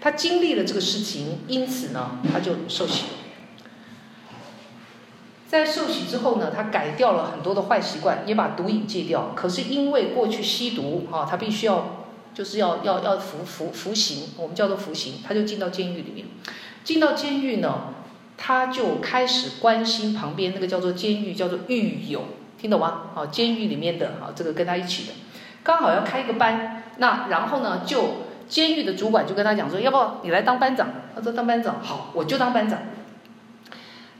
[0.00, 3.04] 他经历了这个事情，因此呢，他就受洗。
[5.48, 9.32] 在受洗之后呢，他改掉了很多的坏习惯，也把毒瘾戒掉。
[9.34, 16.26] 可是因为过去吸毒啊，他必须要就是要要要服服服刑，我们叫做服刑，他就进到监狱里面。
[16.84, 17.94] 进到监狱呢，
[18.36, 22.24] 他就开始关心旁边那个叫做监狱叫做狱友，
[22.60, 23.10] 听懂吗？
[23.16, 25.12] 啊，监狱里面的啊，这个跟他一起的，
[25.64, 28.27] 刚好要开一个班，那然后呢就。
[28.48, 32.80] 监狱的主管就跟他讲说：“要不你来当班长？”他说：“当班长好，我就当班长。”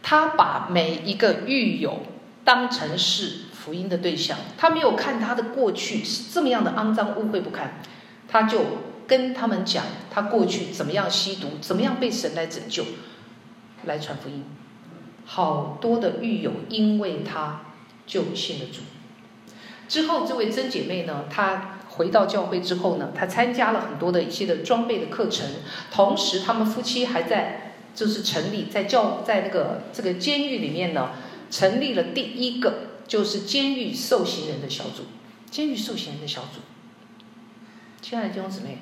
[0.03, 2.03] 他把每一个狱友
[2.45, 7.81] 当成是福音的对象，他没有看他的过去是这么样的肮脏污秽不堪，
[8.29, 8.61] 他就
[9.07, 12.85] 跟他们讲他过去怎么样吸毒，怎么样被神来拯救，
[13.85, 14.45] 来传福音。
[15.25, 17.63] 好多的狱友因为他
[18.07, 18.83] 就信了主。
[19.89, 21.78] 之后这位真姐妹呢，她。
[21.99, 25.47] 回到教会之后呢，他参加了很多的一些的装备的课程，
[25.91, 31.11] 同时他们夫妻还在就是成立在教在那个这个监狱里面呢，
[31.51, 35.03] 成立了第一个就是监狱受刑人的小组，
[35.51, 36.61] 监狱受刑人的小组。
[38.01, 38.79] 亲爱的弟兄姊妹，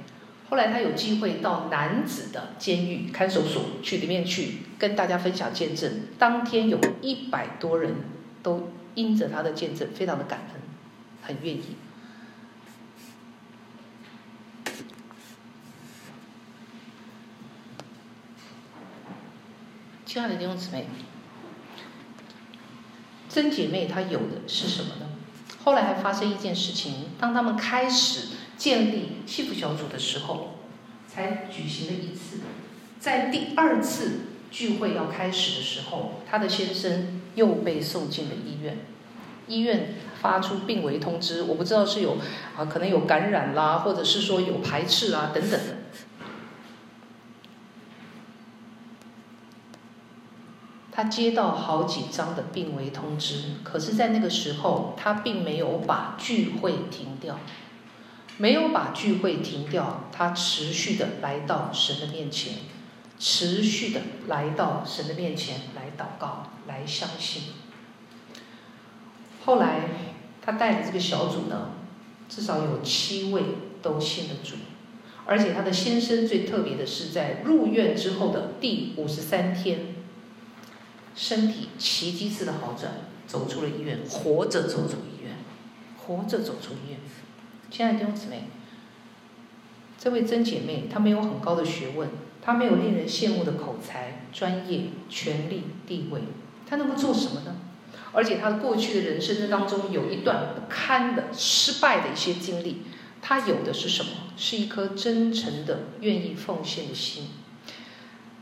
[0.50, 7.94] 后来他有机会到男子的监狱看守所去里面去跟大家分享见证，当天有一百多人
[8.42, 10.60] 都因着他的见证，非常的感恩，
[11.22, 11.62] 很愿意。
[20.16, 20.86] 亲爱的弟兄姊妹，
[23.28, 25.08] 真姐妹她有的是什么呢？
[25.62, 30.54] 后来还发生一件事情，当他们开始建立幸福小组的时候，
[31.06, 32.38] 才举行了一次，
[32.98, 38.78] 在第二次聚会要开始的时候，她的先生又被送进了医院，
[39.46, 42.16] 医院发出病危通知，我不知道是有
[42.56, 45.75] 啊，可能有感染啦，或者是说有排斥啊等等的。
[50.96, 57.38] 他接到好几张的病危通知，可是，在那个时候，他并没有把聚会停掉，
[58.38, 62.54] 没有把聚会停掉，他持续的来到神的面前，
[63.18, 67.42] 持续的来到神的面前来祷告，来相信。
[69.44, 69.90] 后来，
[70.40, 71.72] 他带的这个小组呢，
[72.26, 73.42] 至少有七位
[73.82, 74.54] 都信了主，
[75.26, 79.95] 而且他的先生最特别的是，在入院之后的第五十三天。
[81.16, 82.92] 身体奇迹似的好转，
[83.26, 85.32] 走出了医院，活着走出医院，
[85.96, 87.00] 活着走出医院。
[87.70, 88.44] 亲爱的弟兄姊妹，
[89.98, 92.10] 这位真姐妹，她没有很高的学问，
[92.42, 96.20] 她没有令人羡慕的口才、专业、权力、地位，
[96.68, 97.56] 她能够做什么呢？
[98.12, 102.82] 而且她过去的人生当中有一段不堪的失败的一些经历，
[103.22, 104.10] 她有的是什么？
[104.36, 107.28] 是一颗真诚的愿意奉献的心。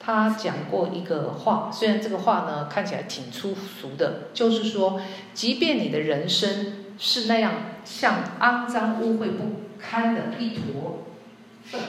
[0.05, 5.01] 他讲过一个话，虽然这个话呢看起来挺粗俗的，就是说，
[5.33, 7.55] 即便你的人生是那样
[7.87, 11.07] 像肮脏污秽不堪的一坨
[11.65, 11.81] 粪，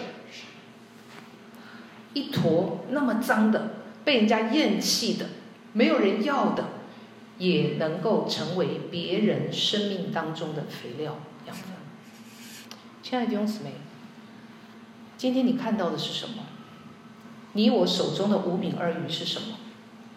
[2.14, 3.72] 一坨那么脏的，
[4.06, 5.26] 被人家厌弃的，
[5.74, 6.70] 没有人要的，
[7.38, 11.66] 也能够成为别人生命当中的肥料养分。
[13.04, 13.74] 亲爱的弟兄姊妹，
[15.18, 16.44] 今天你看到的是什么？
[17.56, 19.58] 你我手中的五饼二鱼是什么？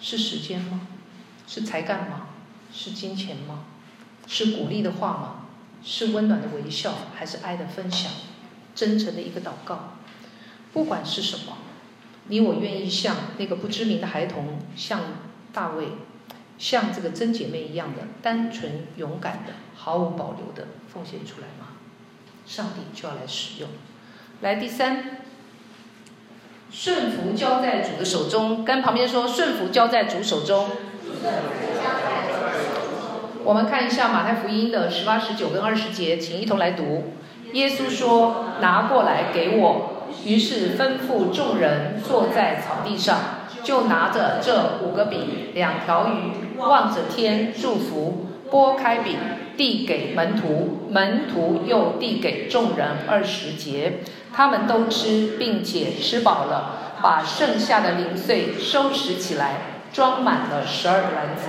[0.01, 0.81] 是时间吗？
[1.47, 2.31] 是才干吗？
[2.73, 3.65] 是金钱吗？
[4.27, 5.47] 是鼓励的话吗？
[5.85, 8.11] 是温暖的微笑，还是爱的分享？
[8.75, 9.95] 真诚的一个祷告？
[10.73, 11.59] 不管是什么，
[12.27, 15.01] 你我愿意像那个不知名的孩童，像
[15.53, 15.91] 大卫，
[16.59, 21.69] 像这个真姐妹一样的单纯勇敢的、毫无保留的奉献出来吗？
[22.45, 23.71] 上帝就要来使用。
[24.41, 25.23] 来，第三。
[26.81, 30.67] 顺服交在主的手中，跟旁边说，顺服交在主手中。
[33.43, 37.15] 我们看一下马太福音的十八、十九跟二十节，请一同来读。
[37.53, 43.19] 耶稣说：“拿过来给我。”于是吩咐众人坐在草地上，
[43.65, 49.17] 就拿着这五个饼、两条鱼，望着天祝福，拨开饼
[49.57, 52.99] 递给门徒，门徒又递给众人。
[53.09, 53.95] 二十节。
[54.39, 61.49] 他们都吃，并且吃饱了，把剩下的零碎收拾起来，装满了十二个篮子。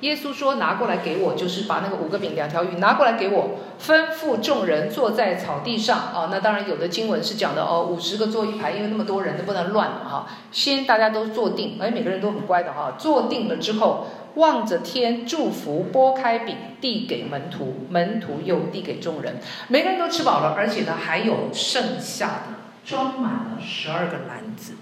[0.00, 3.52] 耶稣说：“拿过来给我，就是把那个五个饼、两条鱼拿过来给我。”
[3.82, 6.12] 吩咐众人坐在草地上。
[6.14, 10.26] 哦，那当然有的经文是讲的哦，五十个坐一排，因为那么多人都不能乱哈。
[10.52, 12.92] 先大家都坐定，哎，每个人都很乖的哈。
[12.98, 14.06] 坐定了之后，
[14.38, 19.36] 望着天祝福，拨开饼递给门徒，门徒又递给众人，
[19.68, 24.74] 每个人都吃饱了，而且呢还有剩下的，装满了十二个篮子。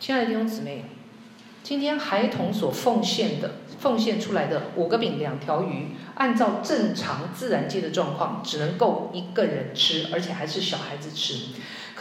[0.00, 0.86] 亲爱的弟兄姊妹，
[1.62, 11.52] 今天孩童所奉献的、奉献出来的五个饼两条鱼，按照正常自然界的状况，只能够一个人吃，而且还是小孩子吃。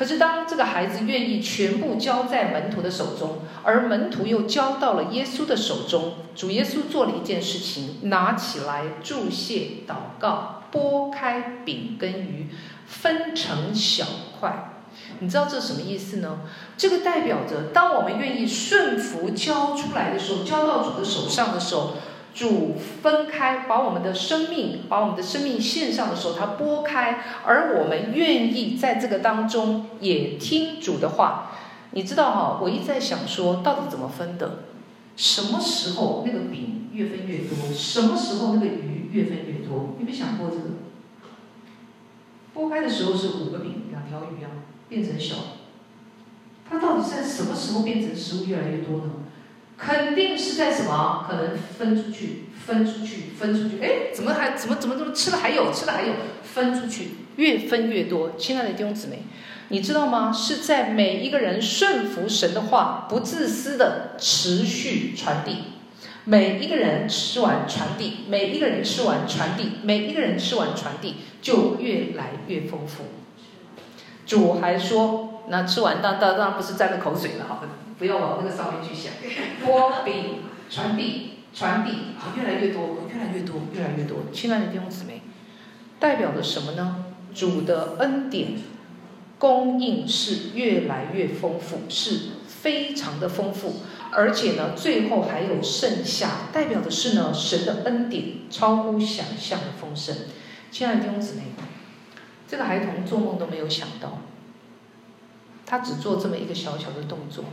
[0.02, 12.47] 可是，当这个孩子愿意全部交在门徒的手中，而门徒又交到了耶稣的手中，主耶稣做了一件事情，拿起来祝谢、祷告，拨开饼跟鱼，
[12.88, 14.06] 分成小
[14.39, 14.74] 块。
[15.20, 16.39] 你知道这什么意思呢？
[16.76, 21.93] 这个代表着，当我们愿意顺服交出来的时候，交到主的手上的时候。
[22.34, 31.52] 主分开，把我们的生命，把我们的生命献上的时候，他拨开，而我们愿意在这个当中也听主的话。
[31.92, 34.64] 你知道哈，我一直在想说，到底怎么分的？
[35.18, 37.74] 什么时候那个饼越分越多？
[37.74, 39.96] 什么时候那个鱼越分越多？
[40.00, 40.64] 你没想过这个？
[42.54, 45.36] 拨开的时候是五个饼，两条鱼啊，变成小。
[46.70, 49.12] 它到底在什么时候变成食物越来越多呢？
[49.84, 51.26] 肯定是在什么？
[51.28, 53.84] 可能分出去，分出去，分出去。
[53.84, 56.14] 哎，怎么还怎么怎么怎么吃了还有，吃了还有，
[56.44, 58.34] 分出去，越分越多。
[58.38, 59.24] 亲爱的弟兄姊妹，
[59.70, 60.32] 你知道吗？
[60.32, 65.64] 是在每一个人顺服神的话，不自私的持续传递。
[66.26, 73.06] 每一个人吃完传递，每一个人吃完传递，每一个人吃完传递，就越来越丰富。
[74.28, 77.64] 主还说，那吃完当当当然不是沾了口水了，好。
[78.02, 79.14] 不要往那个上面去想，
[79.64, 80.39] 波饼
[80.72, 84.24] 传递传递，啊，越来越多，越来越多，越来越多。
[84.34, 85.22] 亲爱的弟兄姊妹，
[85.99, 87.06] 代表着什么呢？
[87.32, 88.54] 主的恩典
[89.38, 93.76] 供应是越来越丰富，是非常的丰富，
[94.12, 100.16] 而且呢，最后还有剩下，代表的是呢，神的恩典超乎想象的丰盛。
[100.72, 101.43] 亲爱的弟兄姊妹，
[102.47, 104.22] 这个孩童做梦都没有想到，
[105.68, 107.43] 他只做这么一个小小的动作。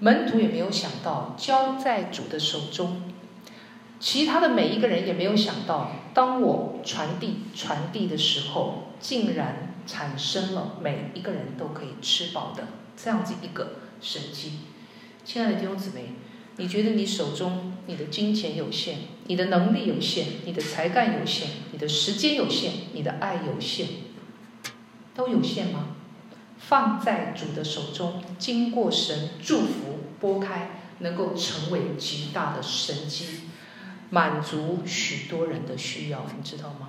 [0.00, 3.02] 门徒也没有想到交在主的手中，
[4.00, 14.58] 其他的每一个人也没有想到，当我传递传递的时候，竟然产生了每一个人都可以吃饱的这样子一个神迹。
[15.24, 16.14] 亲爱的弟兄姊妹，
[16.56, 23.86] 你觉得你手中你的金钱有限，你的能力有限，你的才干有限，你的时间有限，你的爱有限，
[25.14, 25.93] 都有限吗？
[26.68, 33.40] 放在主的手中，经过神祝福拨开，能够成为极大的神机，
[34.10, 36.88] 满足许多人的需要，你知道吗？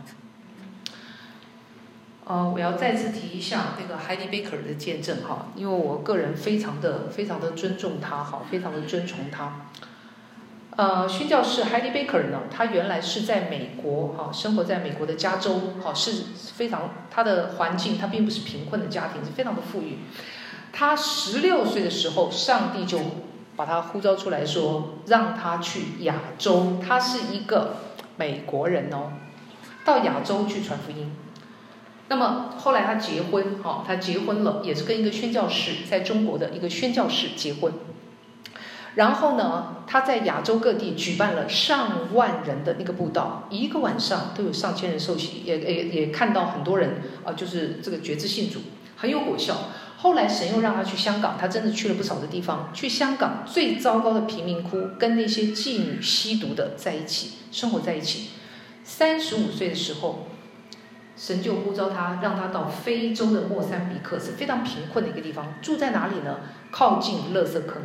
[2.28, 9.68] 呃，我要再次提一下那个 Heidi Baker 的见证哈，因为我个人非常的非常的尊重他哈，非常的尊崇他。
[10.78, 16.24] 呃，宣教士 Heidi Baker 呢，他原来是在美国哈、生活在美国的加州，哈、是
[16.54, 20.00] 非常他的环境，他并不是贫困的家庭，是非常的富裕。
[20.74, 23.00] 他十六岁的时候，上帝就
[23.56, 26.78] 把他呼召出来说，让他去亚洲。
[26.86, 27.78] 他是一个
[28.18, 29.14] 美国人哦，
[29.86, 31.14] 到亚洲去传福音。
[32.10, 37.72] 那么后来他结婚，哈，他结婚了，也是跟一个宣教士，在中国的一个宣教士结婚。
[38.96, 48.60] 然后呢，他在亚洲各地举办了上万人的那个布道，一个晚上都有上千人受洗，也也也看到很多人啊，就是这个决志信主，
[48.96, 49.56] 很有果效。
[49.98, 52.70] 后来神又让他去香港，他真的去了不少的地方。
[52.74, 58.30] 去香港最糟糕的贫民窟，跟那些妓女吸毒的在一起生活在一起。
[58.84, 60.28] 三十五岁的时候，
[61.18, 65.56] 神就呼召他，让他到非洲的莫桑比克，是非常贫困的一个地方。
[65.62, 66.38] 住在哪里呢？
[66.72, 67.82] 靠近垃圾坑。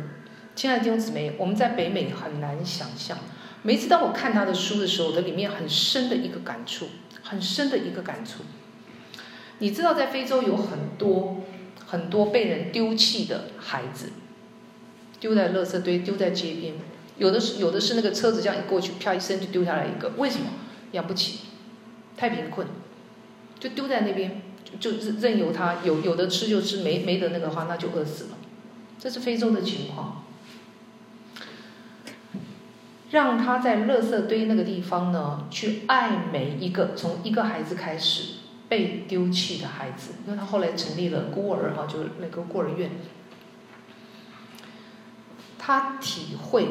[0.61, 3.17] 亲爱的弟兄姊妹，我们在北美很难想象。
[3.63, 6.89] 每次当我看他的书的时候，我的里面很深的一个感触，
[7.23, 8.43] 很深的一个感触。
[9.57, 11.37] 你知道，在非洲有很多
[11.87, 14.11] 很多被人丢弃的孩子，
[15.19, 16.75] 丢在垃圾堆，丢在街边。
[17.17, 20.09] 有的是有的是那个车子这样一过去，啪一声就丢下来一个。
[20.09, 20.45] 为什么？
[20.91, 21.39] 养不起，
[22.15, 22.67] 太贫困，
[23.59, 24.39] 就丢在那边，
[24.79, 28.37] 就就任由他有有的吃就吃，没没得那个话，那就饿死了。
[28.99, 30.20] 这是非洲的情况。
[33.11, 38.35] 让他在垃圾堆那个地方呢，去爱每一个从一个孩子开始
[38.69, 42.89] 被丢弃的孩子，因为他后来成立了孤儿哈，就是那个孤儿院。
[45.59, 46.67] 他体会，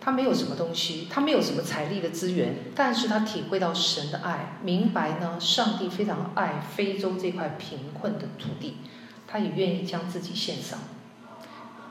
[0.00, 8.78] 他没有什么东西，他没有什么财力的资源，但是他体会到神的爱，明白呢，上帝非常爱非洲这块贫困的土地，
[9.26, 10.78] 他也愿意将自己献上，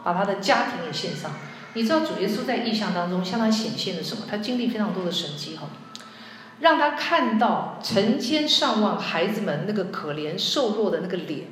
[0.04, 1.32] 把他的家庭也献上。
[1.76, 4.26] 你知道主耶稣在异象当中向他显现了什么？
[4.30, 5.70] 他经历非常多的神迹哈，
[6.60, 11.48] 让他看到成千上万孩子们那个可怜瘦弱的那个脸。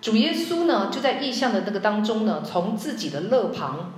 [0.00, 3.94] 主耶稣呢，就在异象的那个当中呢，从自己的肋旁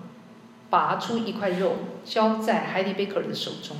[0.71, 3.77] 拔出一块肉，交在海迪贝克尔的手中，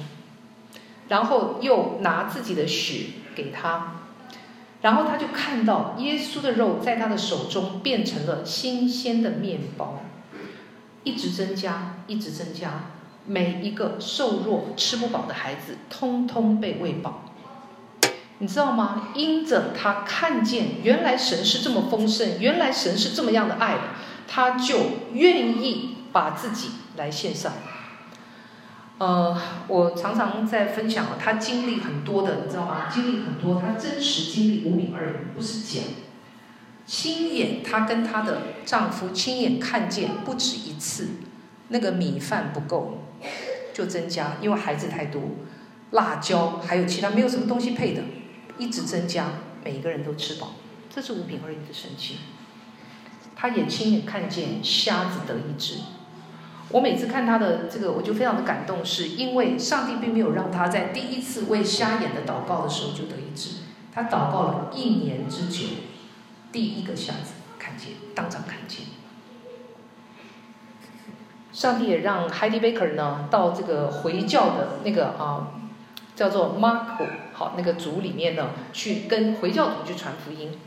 [1.09, 4.03] 然后又拿自己的血给他，
[4.83, 10.03] 然后他就看到耶稣的肉在他的手中变成了新鲜的面包。
[11.05, 12.91] 一直增加，一直增加，
[13.27, 17.25] 每一个瘦弱、吃不饱的孩子，通通被喂饱。
[18.39, 19.11] 你知道吗？
[19.15, 23.77] 因着他看见，原来神是这么丰盛，原来神是这么样的爱，
[24.27, 24.79] 他就
[25.13, 27.53] 愿意把自己来献上。
[28.99, 29.37] 呃，
[29.69, 32.87] 我常常在分享，他经历很多的，你知道吗？
[32.93, 35.81] 经历很多，他真实经历五饼二鱼，不是假。
[36.93, 41.09] 亲眼，她跟她的丈夫亲眼看见，不止一次，
[41.69, 42.99] 那个米饭不够，
[43.73, 45.23] 就增加，因为孩子太多，
[45.93, 48.03] 辣椒还有其他没有什么东西配的，
[48.59, 49.29] 一直增加，
[49.65, 50.53] 每一个人都吃饱，
[50.95, 52.19] 这是五饼二鱼的神迹。
[53.35, 55.77] 她也亲眼看见瞎子得医治。
[56.69, 63.63] 我每次看她的这个，我就非常的感动，是因为上帝并没有让她在第一次为瞎眼的祷告的时候就得医治，
[63.95, 65.69] 她祷告了一年之久。
[66.53, 68.87] 第一个瞎子看见，当场看见。
[71.53, 75.53] 上帝也让 Heidi Baker 呢到这个回教的那个啊
[76.15, 80.59] 叫做 Marco 好那个族里面呢去跟回教徒去传福音。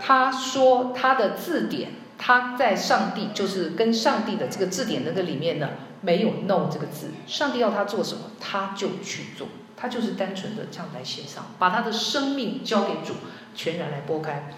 [0.00, 7.10] 他说他的字典，他在上帝就是跟上帝的这个字典那个里面呢没有 “no” 这个字。
[7.26, 9.48] 上帝要他做什么，他就去做。
[9.76, 13.14] 他就是单纯的这样来献上，把他的生命交给主，
[13.54, 14.54] 全然来拨开。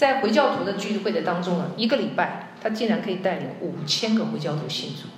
[0.00, 5.08] 在回教徒的聚会的当中呢，一个礼拜他竟然可以带领五千个回教徒信主，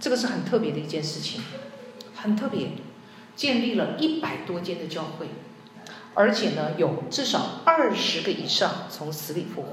[0.00, 1.40] 这个是很特别的一件事情，
[2.16, 2.70] 很特别，
[3.36, 5.28] 建立了一百多间的教会，
[6.14, 9.68] 而且呢有至少二十个以上从死里复活。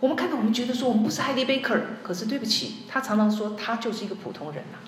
[0.00, 4.78] 我们看到，我们觉得说我们不是海迪贝克尔，可是对不起，他常常说他就是一个普通人呐。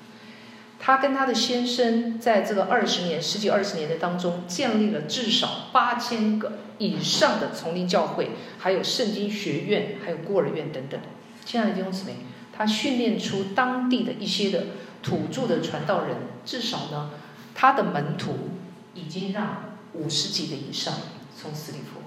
[0.78, 11.00] 他跟他的先生在这个二十年、十几二十年的当中，建立了至少八千个以上的丛林教会，还有圣经学院，还有孤儿院等等。
[11.44, 12.16] 亲爱的弟兄姊妹，
[12.52, 14.66] 他训练出当地的一些的
[15.02, 17.10] 土著的传道人，至少呢，
[17.54, 18.50] 他的门徒
[18.94, 20.94] 已经让五十几个以上
[21.34, 22.06] 从死里复活。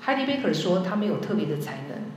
[0.00, 2.09] 海迪贝克说，他没有特别的才能。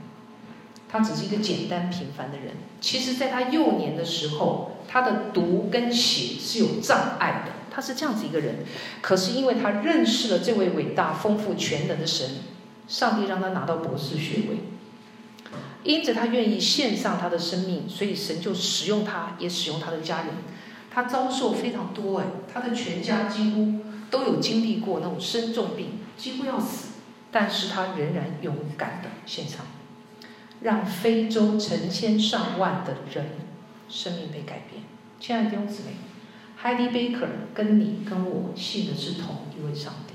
[0.94, 2.54] 他只是一个简单平凡的人。
[2.80, 7.50] 其实，在他幼年的时候，他的读跟写是有障碍的。
[7.68, 8.58] 他是这样子一个人。
[9.02, 12.30] 可是，因为他认识了这位伟大、丰富、全能的神，
[12.86, 14.58] 上帝让他拿到博士学位。
[15.82, 20.28] 因着他愿意献上他的生命，所以神就使用他，也使用他的家人。
[20.92, 23.80] 他遭受非常多哎，他的全家几乎
[24.12, 26.90] 都有经历过那种生重病，几乎要死，
[27.32, 29.66] 但是他仍然勇敢的献上，
[30.64, 33.26] 让非洲成千上万的人
[33.88, 34.82] 生命被改变。
[35.20, 35.90] 亲爱的弟兄姊妹
[36.60, 40.14] ，Heidi Baker 跟你跟我信的是同一位上帝，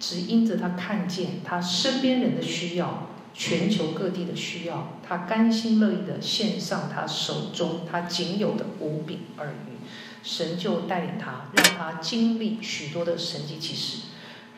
[0.00, 3.06] 只因着他看见他身边人的需要。
[3.34, 9.78] 全球各地的需要，他甘心乐意的献上他手中他仅有的五饼二鱼，
[10.24, 14.08] 神就带领他，让他经历许多的神迹奇事。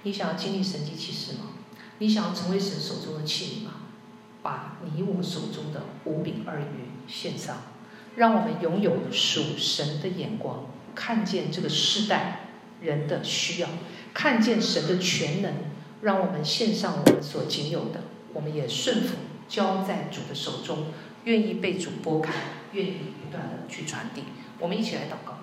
[0.04, 1.50] 你想要经历神迹奇事吗？
[1.98, 3.72] 你想要成为神手中的器皿吗？
[4.42, 7.58] 把你我手中的五饼二鱼献上，
[8.16, 12.40] 让我们拥有属神的眼光，看见这个世代
[12.80, 13.68] 人的需要，
[14.14, 15.52] 看见神的全能，
[16.02, 18.02] 让我们献上我们所仅有的。
[18.32, 19.16] 我们也顺服，
[19.48, 20.86] 交在主的手中，
[21.24, 22.32] 愿意被主拨开，
[22.72, 24.22] 愿意不断的去传递。
[24.60, 25.39] 我们一起来祷告。